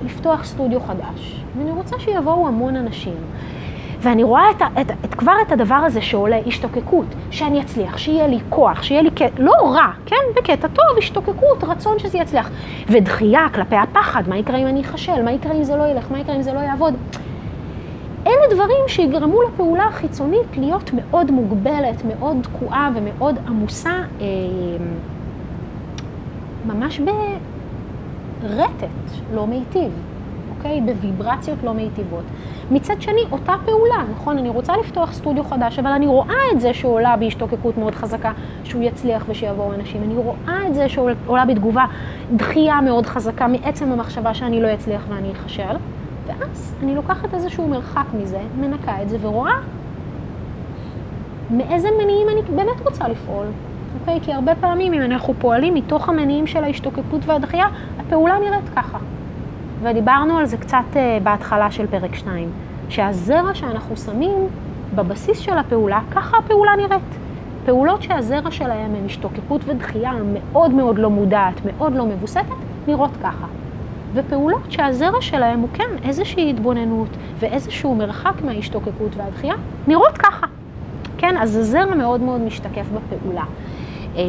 [0.05, 3.15] לפתוח סטודיו חדש, ואני רוצה שיבואו המון אנשים.
[4.03, 8.39] ואני רואה את, את, את, כבר את הדבר הזה שעולה, השתוקקות, שאני אצליח, שיהיה לי
[8.49, 12.49] כוח, שיהיה לי, לא רע, כן, בקטע טוב, השתוקקות, רצון שזה יצליח.
[12.89, 16.19] ודחייה כלפי הפחד, מה יקרה אם אני אכשל, מה יקרה אם זה לא ילך, מה
[16.19, 16.93] יקרה אם זה לא יעבוד.
[18.27, 24.25] אלה דברים שיגרמו לפעולה החיצונית להיות מאוד מוגבלת, מאוד תקועה ומאוד עמוסה, אה,
[26.65, 26.99] ממש
[28.41, 28.87] ברטט
[29.33, 29.91] לא מיטיב.
[30.57, 30.81] אוקיי?
[30.81, 32.23] בוויברציות לא מיטיבות.
[32.73, 34.37] מצד שני, אותה פעולה, נכון?
[34.37, 38.31] אני רוצה לפתוח סטודיו חדש, אבל אני רואה את זה שעולה בהשתוקקות מאוד חזקה,
[38.63, 40.03] שהוא יצליח ושיבואו אנשים.
[40.03, 41.85] אני רואה את זה שעולה בתגובה
[42.35, 45.75] דחייה מאוד חזקה מעצם המחשבה שאני לא אצליח ואני אכשל,
[46.27, 49.55] ואז אני לוקחת איזשהו מרחק מזה, מנקה את זה ורואה
[51.49, 53.45] מאיזה מניעים אני באמת רוצה לפעול.
[53.99, 54.19] אוקיי?
[54.21, 57.67] כי הרבה פעמים אם אנחנו פועלים מתוך המניעים של ההשתוקקות והדחייה,
[57.99, 58.97] הפעולה נראית ככה.
[59.83, 62.49] ודיברנו על זה קצת אה, בהתחלה של פרק 2,
[62.89, 64.47] שהזרע שאנחנו שמים
[64.95, 67.01] בבסיס של הפעולה, ככה הפעולה נראית.
[67.65, 72.55] פעולות שהזרע שלהם הם השתוקקות ודחייה מאוד מאוד לא מודעת, מאוד לא מבוסתת,
[72.87, 73.45] נראות ככה.
[74.13, 79.55] ופעולות שהזרע שלהם הוא כן איזושהי התבוננות ואיזשהו מרחק מההשתוקקות והדחייה,
[79.87, 80.47] נראות ככה.
[81.17, 81.37] כן?
[81.37, 83.43] אז הזרע מאוד מאוד משתקף בפעולה.
[84.15, 84.21] אה,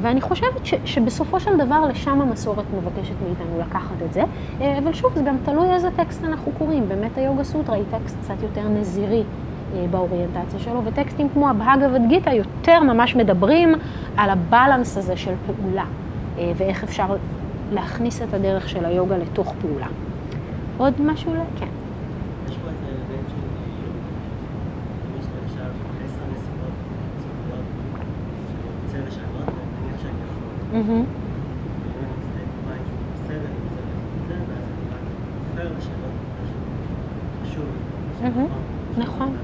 [0.00, 4.22] ואני חושבת ש, שבסופו של דבר לשם המסורת מבקשת מאיתנו לקחת את זה,
[4.60, 6.88] אה, אבל שוב, זה גם תלוי איזה טקסט אנחנו קוראים.
[6.88, 9.22] באמת היוגה סוטרה היא טקסט קצת יותר נזירי
[9.74, 13.74] אה, באוריינטציה שלו, וטקסטים כמו הבהגה ודגיתא יותר ממש מדברים
[14.16, 15.84] על הבלנס הזה של פעולה,
[16.56, 17.06] ואיך אפשר
[17.72, 19.86] להכניס את הדרך של היוגה לתוך פעולה.
[20.78, 21.32] עוד משהו?
[21.60, 21.77] כן.
[38.98, 39.36] נכון.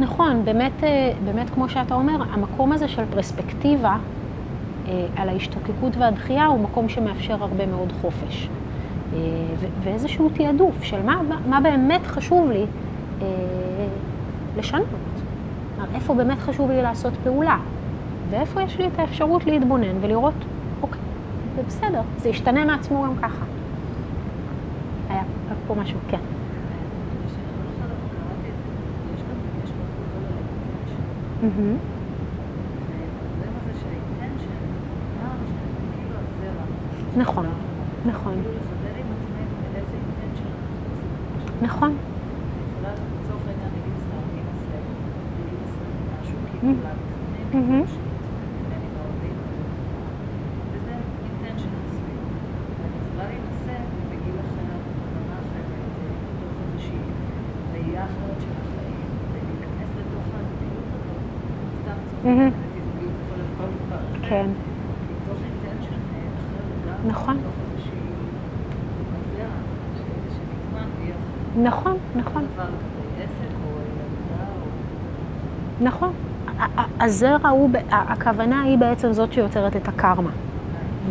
[0.00, 3.96] נכון, באמת, אה, באמת כמו שאתה אומר, המקום הזה של פרספקטיבה
[4.88, 8.48] אה, על ההשתוקקות והדחייה הוא מקום שמאפשר הרבה מאוד חופש.
[9.12, 9.18] אה,
[9.82, 12.66] ואיזשהו תעדוף של מה, מה באמת חשוב לי
[14.56, 15.15] לשנות.
[15.76, 17.58] כלומר, איפה באמת חשוב לי לעשות פעולה,
[18.30, 20.34] ואיפה יש לי את האפשרות להתבונן ולראות,
[20.82, 21.00] אוקיי,
[21.56, 23.44] זה בסדר, זה ישתנה מעצמו גם ככה.
[25.08, 25.22] היה
[25.66, 26.18] פה משהו, כן.
[31.42, 31.96] Mm-hmm.
[37.16, 37.46] נכון,
[38.06, 38.42] נכון.
[41.62, 41.96] נכון.
[77.06, 80.30] הזרע הוא, הכוונה היא בעצם זאת שיוצרת את הקרמה.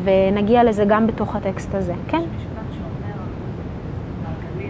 [0.04, 2.18] ונגיע לזה גם בתוך הטקסט הזה, כן?
[2.18, 3.16] יש משפט שאומר,
[4.24, 4.70] מעגלי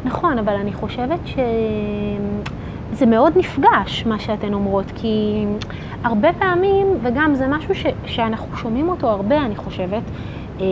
[0.05, 5.45] נכון, אבל אני חושבת שזה מאוד נפגש, מה שאתן אומרות, כי
[6.03, 10.03] הרבה פעמים, וגם זה משהו ש, שאנחנו שומעים אותו הרבה, אני חושבת,
[10.61, 10.65] אה,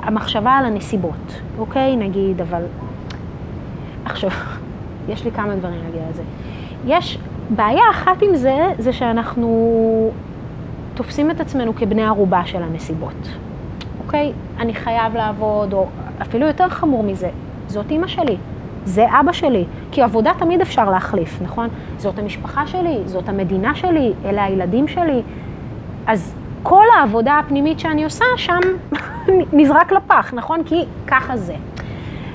[0.00, 1.96] המחשבה על הנסיבות, אוקיי?
[1.96, 2.62] נגיד, אבל...
[4.04, 4.30] עכשיו,
[5.08, 6.22] יש לי כמה דברים להגיד על זה.
[6.86, 7.18] יש
[7.50, 10.10] בעיה אחת עם זה, זה שאנחנו
[10.94, 13.28] תופסים את עצמנו כבני ערובה של הנסיבות,
[14.04, 14.32] אוקיי?
[14.58, 15.86] אני חייב לעבוד, או
[16.22, 17.28] אפילו יותר חמור מזה,
[17.68, 18.36] זאת אימא שלי.
[18.84, 21.68] זה אבא שלי, כי עבודה תמיד אפשר להחליף, נכון?
[21.98, 25.22] זאת המשפחה שלי, זאת המדינה שלי, אלה הילדים שלי.
[26.06, 28.60] אז כל העבודה הפנימית שאני עושה שם
[29.58, 30.64] נזרק לפח, נכון?
[30.64, 31.54] כי ככה זה.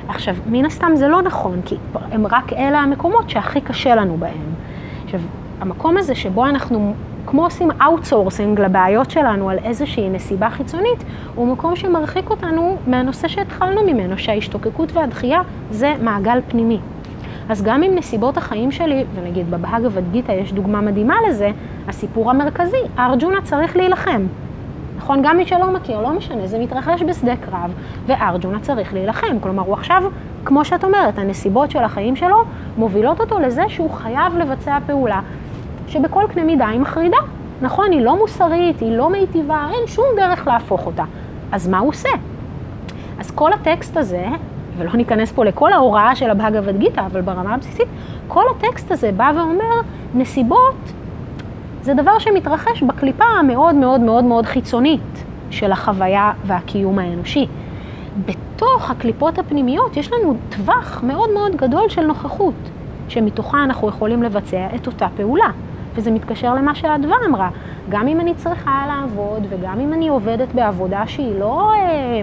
[0.08, 1.76] עכשיו, מן הסתם זה לא נכון, כי
[2.12, 4.54] הם רק אלה המקומות שהכי קשה לנו בהם.
[5.06, 5.20] עכשיו,
[5.60, 6.94] המקום הזה שבו אנחנו
[7.26, 11.04] כמו עושים outsourcing לבעיות שלנו על איזושהי נסיבה חיצונית,
[11.36, 15.41] הוא מקום שמרחיק אותנו מהנושא שהתחלנו ממנו, שההשתוקקות והדחייה
[15.72, 16.80] זה מעגל פנימי.
[17.50, 21.52] אז גם אם נסיבות החיים שלי, ונגיד בבהגווד גיטא יש דוגמה מדהימה לזה,
[21.88, 24.22] הסיפור המרכזי, ארג'ונה צריך להילחם.
[25.06, 25.22] נכון?
[25.24, 27.74] גם מי שלא מכיר, לא משנה, זה מתרחש בשדה קרב,
[28.08, 29.39] וארג'ונה צריך להילחם.
[29.39, 30.04] כלומר, הוא עכשיו,
[30.46, 32.44] כמו שאת אומרת, הנסיבות של החיים שלו
[32.78, 35.22] מובילות אותו לזה שהוא חייב לבצע פעולה
[35.88, 37.18] שבכל קנה מידה היא מחרידה.
[37.62, 41.04] נכון, היא לא מוסרית, היא לא מיטיבה, אין שום דרך להפוך אותה.
[41.52, 42.10] אז מה הוא עושה?
[43.20, 44.26] אז כל הטקסט הזה,
[44.78, 47.88] ולא ניכנס פה לכל ההוראה של הבהגבד גיתא, אבל ברמה הבסיסית,
[48.28, 49.82] כל הטקסט הזה בא ואומר,
[50.13, 50.76] נסיבות
[51.86, 57.48] זה דבר שמתרחש בקליפה המאוד מאוד מאוד מאוד חיצונית של החוויה והקיום האנושי.
[58.26, 62.54] בתוך הקליפות הפנימיות יש לנו טווח מאוד מאוד גדול של נוכחות,
[63.08, 65.50] שמתוכה אנחנו יכולים לבצע את אותה פעולה.
[65.95, 67.50] וזה מתקשר למה שאדווה אמרה.
[67.89, 72.21] גם אם אני צריכה לעבוד וגם אם אני עובדת בעבודה שהיא לא אה,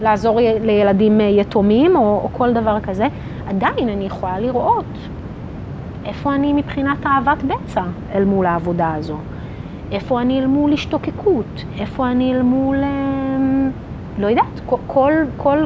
[0.00, 3.06] לעזור לילדים יתומים או, או כל דבר כזה,
[3.48, 4.84] עדיין אני יכולה לראות
[6.10, 7.82] איפה אני מבחינת אהבת בצע
[8.14, 9.16] אל מול העבודה הזו.
[9.92, 12.88] איפה אני אל מול השתוקקות, איפה אני אל מול, אה,
[14.18, 15.64] לא יודעת, כל, כל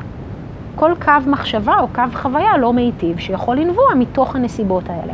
[0.76, 5.12] כל קו מחשבה או קו חוויה לא מיטיב שיכול לנבוע מתוך הנסיבות האלה.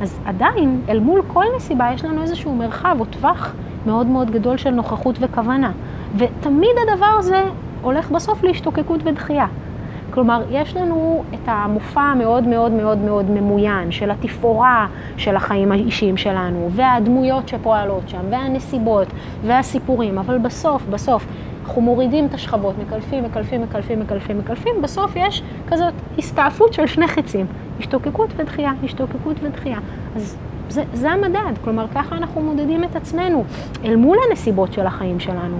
[0.00, 3.52] אז עדיין, אל מול כל נסיבה יש לנו איזשהו מרחב או טווח
[3.86, 5.70] מאוד מאוד גדול של נוכחות וכוונה.
[6.16, 7.42] ותמיד הדבר הזה
[7.82, 9.46] הולך בסוף להשתוקקות ודחייה.
[10.14, 16.16] כלומר, יש לנו את המופע המאוד מאוד מאוד מאוד ממוין של התפאורה של החיים האישיים
[16.16, 19.08] שלנו, והדמויות שפועלות שם, והנסיבות,
[19.46, 21.26] והסיפורים, אבל בסוף, בסוף,
[21.64, 27.08] אנחנו מורידים את השכבות, מקלפים, מקלפים, מקלפים, מקלפים, מקלפים, בסוף יש כזאת הסתעפות של שני
[27.08, 27.46] חצים,
[27.78, 29.78] השתוקקות ודחייה, השתוקקות ודחייה.
[30.16, 30.36] אז
[30.68, 33.44] זה, זה המדד, כלומר ככה אנחנו מודדים את עצמנו
[33.84, 35.56] אל מול הנסיבות של החיים שלנו.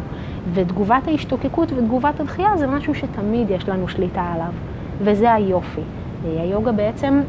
[0.54, 4.52] ותגובת ההשתוקקות ותגובת הדחייה זה משהו שתמיד יש לנו שליטה עליו,
[5.00, 5.80] וזה היופי.
[6.24, 7.20] היוגה בעצם,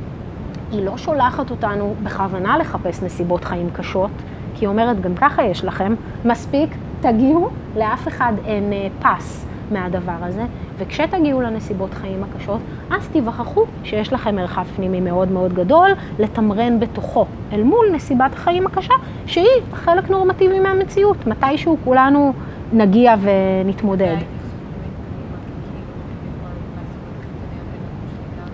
[0.71, 4.11] היא לא שולחת אותנו בכוונה לחפש נסיבות חיים קשות,
[4.55, 5.95] כי היא אומרת, גם ככה יש לכם,
[6.25, 6.69] מספיק,
[7.01, 10.43] תגיעו, לאף אחד אין אה, פס מהדבר הזה,
[10.77, 12.59] וכשתגיעו לנסיבות חיים הקשות,
[12.91, 18.67] אז תיווכחו שיש לכם מרחב פנימי מאוד מאוד גדול לתמרן בתוכו, אל מול נסיבת החיים
[18.67, 18.93] הקשה,
[19.25, 21.27] שהיא חלק נורמטיבי מהמציאות.
[21.27, 22.33] מתישהו כולנו
[22.73, 24.15] נגיע ונתמודד.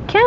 [0.08, 0.26] כן,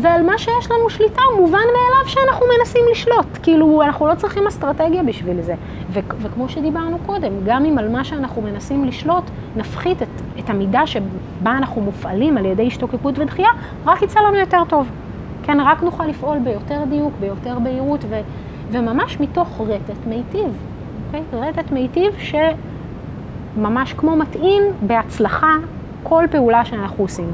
[0.00, 3.26] ועל מה שיש לנו שליטה מובן מאליו שאנחנו מנסים לשלוט.
[3.42, 5.54] כאילו, אנחנו לא צריכים אסטרטגיה בשביל זה.
[5.90, 9.24] ו- וכמו שדיברנו קודם, גם אם על מה שאנחנו מנסים לשלוט,
[9.56, 13.48] נפחית את, את המידה שבה אנחנו מופעלים על ידי השתוקקות ודחייה,
[13.86, 14.88] רק יצא לנו יותר טוב.
[15.42, 18.20] כן, רק נוכל לפעול ביותר דיוק, ביותר בהירות, ו-
[18.70, 20.56] וממש מתוך רטט מיטיב.
[21.06, 21.22] אוקיי?
[21.32, 22.34] רטט מיטיב ש...
[23.56, 25.54] ממש כמו מטעין בהצלחה
[26.02, 27.32] כל פעולה שאנחנו עושים.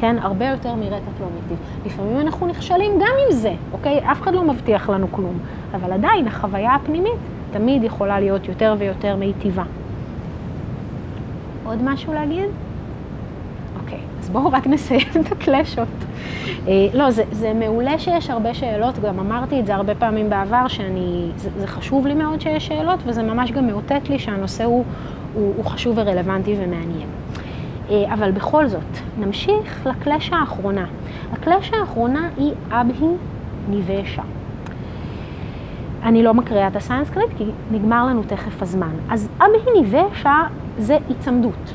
[0.00, 0.16] כן?
[0.20, 1.58] הרבה יותר מרטט לא מיטיב.
[1.86, 4.00] לפעמים אנחנו נכשלים גם עם זה, אוקיי?
[4.12, 5.38] אף אחד לא מבטיח לנו כלום.
[5.74, 7.12] אבל עדיין החוויה הפנימית
[7.52, 9.62] תמיד יכולה להיות יותר ויותר מיטיבה.
[11.64, 12.44] עוד משהו להגיד?
[13.82, 15.88] אוקיי, אז בואו רק נסיים את הקלשות.
[16.68, 20.68] אה, לא, זה, זה מעולה שיש הרבה שאלות, גם אמרתי את זה הרבה פעמים בעבר,
[20.68, 24.84] שאני, זה, זה חשוב לי מאוד שיש שאלות, וזה ממש גם מאותת לי שהנושא הוא,
[25.34, 27.08] הוא, הוא חשוב ורלוונטי ומעניין.
[27.90, 30.86] אה, אבל בכל זאת, נמשיך לקלשה האחרונה.
[31.32, 33.08] הקלשה האחרונה היא אבהי
[33.68, 34.22] ניבשה.
[36.02, 38.92] אני לא מקריאה את הסנסקריט כי נגמר לנו תכף הזמן.
[39.10, 40.42] אז אבהי ניבשה
[40.78, 41.74] זה היצמדות,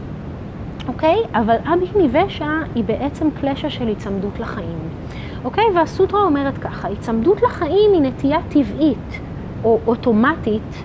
[0.88, 1.18] אוקיי?
[1.34, 4.80] אבל אבהי ניבשה היא בעצם קלשה של היצמדות לחיים,
[5.44, 5.64] אוקיי?
[5.76, 9.20] והסוטרה אומרת ככה, היצמדות לחיים היא נטייה טבעית
[9.64, 10.84] או אוטומטית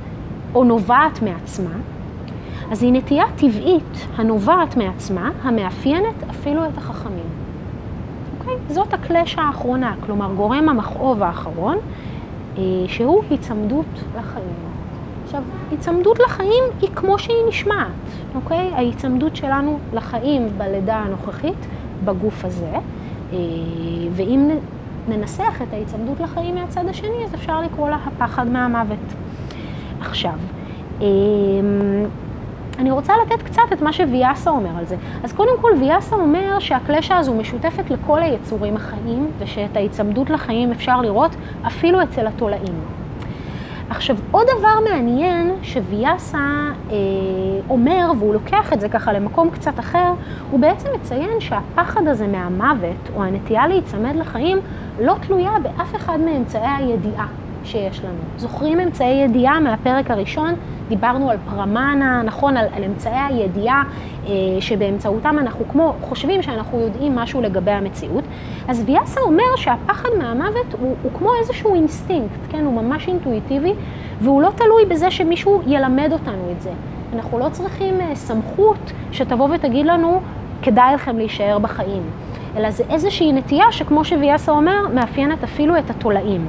[0.55, 1.75] או נובעת מעצמה,
[2.73, 7.25] אז היא נטייה טבעית הנובעת מעצמה, המאפיינת אפילו את החכמים.
[8.39, 8.55] אוקיי?
[8.69, 11.77] זאת הקלשה האחרונה, כלומר גורם המכאוב האחרון,
[12.59, 13.87] אה, שהוא היצמדות
[14.19, 14.55] לחיים.
[15.25, 17.87] עכשיו, היצמדות לחיים היא כמו שהיא נשמעת,
[18.35, 18.71] אוקיי?
[18.75, 21.67] ההיצמדות שלנו לחיים בלידה הנוכחית,
[22.05, 22.73] בגוף הזה,
[23.33, 23.39] אה,
[24.13, 24.51] ואם
[25.09, 29.15] ננסח את ההיצמדות לחיים מהצד השני, אז אפשר לקרוא לה הפחד מהמוות.
[30.01, 30.39] עכשיו,
[31.01, 31.07] אה,
[32.79, 34.97] אני רוצה לתת קצת את מה שוויאסה אומר על זה.
[35.25, 41.01] אז קודם כל, ויאסה אומר שהקלשה הזו משותפת לכל היצורים החיים, ושאת ההיצמדות לחיים אפשר
[41.01, 41.31] לראות
[41.67, 42.75] אפילו אצל התולעים.
[43.91, 46.39] עכשיו, עוד דבר מעניין שוויאסה
[46.91, 46.97] אה,
[47.71, 50.13] אומר, והוא לוקח את זה ככה למקום קצת אחר,
[50.51, 54.59] הוא בעצם מציין שהפחד הזה מהמוות, או הנטייה להיצמד לחיים,
[55.01, 57.27] לא תלויה באף אחד מאמצעי הידיעה
[57.65, 58.19] שיש לנו.
[58.37, 60.55] זוכרים אמצעי ידיעה מהפרק הראשון?
[60.89, 63.83] דיברנו על פרמנה, נכון, על, על אמצעי הידיעה
[64.27, 68.25] אה, שבאמצעותם אנחנו כמו, חושבים שאנחנו יודעים משהו לגבי המציאות.
[68.69, 73.73] אז ויאסה אומר שהפחד מהמוות הוא, הוא כמו איזשהו אינסטינקט, כן, הוא ממש אינטואיטיבי,
[74.21, 76.71] והוא לא תלוי בזה שמישהו ילמד אותנו את זה.
[77.15, 80.21] אנחנו לא צריכים אה, סמכות שתבוא ותגיד לנו,
[80.63, 82.03] כדאי לכם להישאר בחיים.
[82.57, 86.47] אלא זה איזושהי נטייה שכמו שוויאסה אומר, מאפיינת אפילו את התולעים.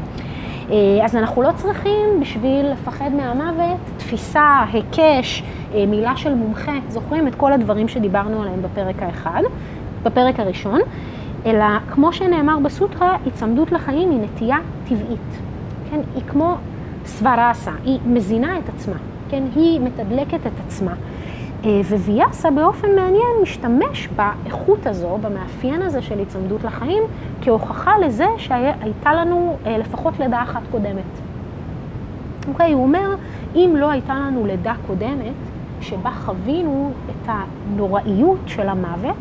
[0.74, 7.28] אה, אז אנחנו לא צריכים בשביל לפחד מהמוות תפיסה, היקש, אה, מילה של מומחה, זוכרים
[7.28, 9.42] את כל הדברים שדיברנו עליהם בפרק האחד,
[10.04, 10.80] בפרק הראשון,
[11.46, 15.40] אלא כמו שנאמר בסוטרה, היצמדות לחיים היא נטייה טבעית.
[15.92, 16.56] כן, היא כמו
[17.06, 18.96] סוורסה, היא מזינה את עצמה,
[19.30, 20.94] כן, היא מתדלקת את עצמה.
[21.66, 27.04] אה, וויאסה באופן מעניין משתמש באיכות הזו, במאפיין הזה של היצמדות לחיים,
[27.42, 31.04] כהוכחה לזה שהייתה לנו אה, לפחות לידה אחת קודמת.
[32.48, 33.16] אוקיי, הוא אומר,
[33.56, 35.34] אם לא הייתה לנו לידה קודמת,
[35.82, 39.16] שבה חווינו את הנוראיות של המוות,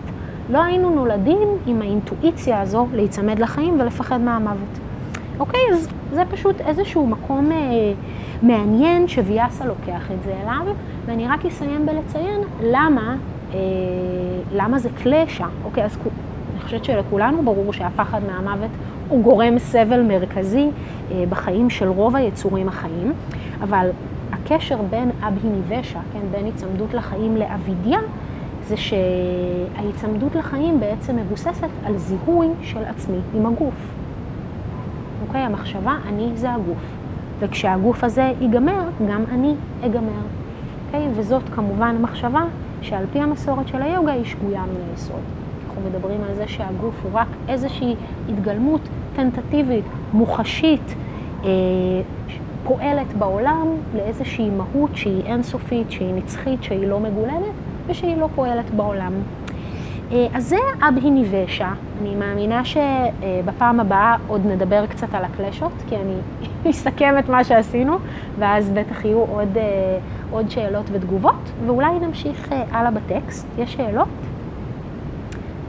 [0.51, 4.78] לא היינו נולדים עם האינטואיציה הזו להיצמד לחיים ולפחד מהמוות.
[5.43, 7.93] אוקיי, אז זה פשוט איזשהו מקום אה,
[8.43, 10.74] מעניין שוויאסה לוקח את זה אליו,
[11.07, 13.16] ואני רק אסיים בלציין למה,
[13.55, 13.59] אה,
[14.53, 15.47] למה זה קלשה.
[15.64, 15.99] אוקיי, אז
[16.62, 18.70] חושבת שלכולנו ברור שהפחד מהמוות
[19.09, 20.68] הוא גורם סבל מרכזי
[21.28, 23.12] בחיים של רוב היצורים החיים,
[23.62, 23.88] אבל
[24.32, 27.99] הקשר בין אבהיניבשה, כן, בין היצמדות לחיים לאבידיה,
[28.68, 34.01] זה שההיצמדות לחיים בעצם מבוססת על זיהוי של עצמי עם הגוף.
[35.33, 35.45] אוקיי?
[35.45, 36.97] המחשבה, אני זה הגוף.
[37.39, 39.55] וכשהגוף הזה ייגמר, גם אני
[39.87, 40.22] אגמר.
[40.87, 41.09] אוקיי?
[41.14, 42.45] וזאת כמובן מחשבה
[42.83, 45.20] שעל פי המסורת של היוגה היא שגויה מן היסוד.
[45.66, 47.95] אנחנו מדברים על זה שהגוף הוא רק איזושהי
[48.28, 48.80] התגלמות
[49.16, 50.95] טנטטיבית, מוחשית,
[51.45, 51.49] אה,
[52.64, 53.66] פועלת בעולם
[53.97, 57.55] לאיזושהי מהות שהיא אינסופית, שהיא נצחית, שהיא לא מגולמת
[57.87, 59.12] ושהיא לא פועלת בעולם.
[60.13, 60.57] אה, אז זה
[60.89, 61.73] אבהיניבשה.
[62.01, 66.15] אני מאמינה שבפעם הבאה עוד נדבר קצת על הקלשות, כי אני
[66.71, 67.99] אסכם את מה שעשינו,
[68.39, 69.99] ואז בטח יהיו עוד, אה,
[70.31, 73.47] עוד שאלות ותגובות, ואולי נמשיך אה, הלאה בטקסט.
[73.59, 74.09] יש שאלות?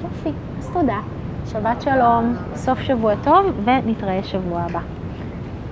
[0.04, 1.00] יופי, אז תודה.
[1.46, 4.80] שבת שלום, סוף שבוע טוב, ונתראה שבוע הבא.